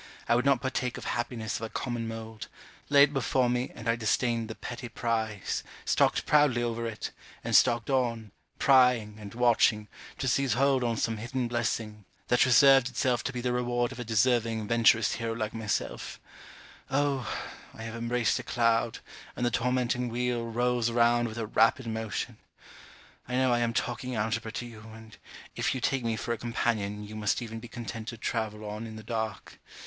I 0.27 0.33
would 0.33 0.45
not 0.45 0.61
partake 0.61 0.97
of 0.97 1.05
happiness 1.05 1.57
of 1.57 1.61
a 1.61 1.69
common 1.69 2.07
mould; 2.07 2.47
lay 2.89 3.03
it 3.03 3.13
before 3.13 3.51
me, 3.51 3.71
and 3.75 3.87
I 3.87 3.95
disdained 3.95 4.47
the 4.47 4.55
petty 4.55 4.89
prize, 4.89 5.61
stalked 5.85 6.25
proudly 6.25 6.63
over 6.63 6.87
it, 6.87 7.11
and 7.43 7.55
stalked 7.55 7.91
on, 7.91 8.31
prying, 8.57 9.17
and 9.19 9.35
watching, 9.35 9.87
to 10.17 10.27
seize 10.27 10.53
hold 10.53 10.83
on 10.83 10.97
some 10.97 11.17
hidden 11.17 11.47
blessing, 11.47 12.05
that 12.29 12.45
reserved 12.47 12.89
itself 12.89 13.23
to 13.25 13.31
be 13.31 13.41
the 13.41 13.53
reward 13.53 13.91
of 13.91 13.99
a 13.99 14.03
deserving 14.03 14.67
venturous 14.67 15.11
hero 15.11 15.33
like 15.33 15.53
myself 15.53 16.19
Oh! 16.89 17.31
I 17.75 17.83
have 17.83 17.93
embraced 17.93 18.39
a 18.39 18.43
cloud, 18.43 18.97
and 19.35 19.45
the 19.45 19.51
tormenting 19.51 20.09
wheel 20.09 20.47
rolls 20.47 20.89
round 20.89 21.27
with 21.27 21.37
a 21.37 21.45
rapid 21.45 21.85
motion! 21.85 22.37
I 23.27 23.35
know 23.35 23.53
I 23.53 23.59
am 23.59 23.71
talking 23.71 24.15
algebra 24.15 24.51
to 24.53 24.65
you, 24.65 24.79
and 24.95 25.15
if 25.55 25.75
you 25.75 25.79
take 25.79 26.03
me 26.03 26.15
for 26.15 26.33
a 26.33 26.39
companion, 26.39 27.03
you 27.03 27.15
must 27.15 27.39
even 27.39 27.59
be 27.59 27.67
content 27.67 28.07
to 28.07 28.17
travel 28.17 28.67
on 28.67 28.87
in 28.87 28.95
the 28.95 29.03
dark. 29.03 29.59